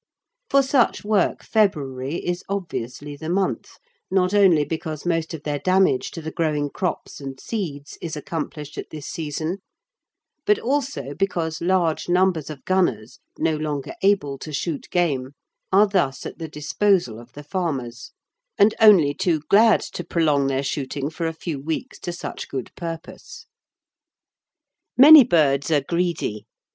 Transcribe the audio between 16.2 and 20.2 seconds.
at the disposal of the farmers and only too glad to